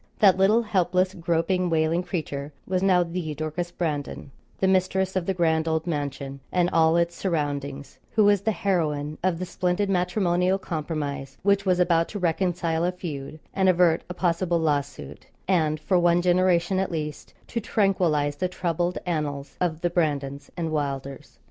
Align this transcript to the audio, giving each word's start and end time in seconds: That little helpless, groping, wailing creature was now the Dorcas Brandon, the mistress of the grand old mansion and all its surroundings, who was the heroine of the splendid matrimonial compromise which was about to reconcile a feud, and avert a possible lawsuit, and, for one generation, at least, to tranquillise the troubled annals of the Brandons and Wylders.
That 0.17 0.35
little 0.35 0.63
helpless, 0.63 1.13
groping, 1.13 1.69
wailing 1.69 2.01
creature 2.01 2.51
was 2.65 2.81
now 2.81 3.03
the 3.03 3.35
Dorcas 3.35 3.69
Brandon, 3.69 4.31
the 4.59 4.67
mistress 4.67 5.15
of 5.15 5.27
the 5.27 5.33
grand 5.35 5.67
old 5.67 5.85
mansion 5.85 6.39
and 6.51 6.71
all 6.71 6.97
its 6.97 7.15
surroundings, 7.15 7.99
who 8.13 8.23
was 8.23 8.41
the 8.41 8.51
heroine 8.51 9.19
of 9.21 9.37
the 9.37 9.45
splendid 9.45 9.91
matrimonial 9.91 10.57
compromise 10.57 11.37
which 11.43 11.67
was 11.67 11.79
about 11.79 12.09
to 12.09 12.17
reconcile 12.17 12.83
a 12.83 12.91
feud, 12.91 13.39
and 13.53 13.69
avert 13.69 14.03
a 14.09 14.15
possible 14.15 14.57
lawsuit, 14.57 15.27
and, 15.47 15.79
for 15.79 15.99
one 15.99 16.23
generation, 16.23 16.79
at 16.79 16.91
least, 16.91 17.35
to 17.49 17.59
tranquillise 17.61 18.37
the 18.37 18.47
troubled 18.49 18.97
annals 19.05 19.55
of 19.61 19.81
the 19.81 19.89
Brandons 19.91 20.49
and 20.57 20.71
Wylders. 20.71 21.37